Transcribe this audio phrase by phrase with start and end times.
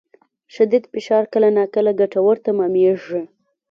[0.53, 3.21] شدید فشار کله ناکله ګټور تمامېږي.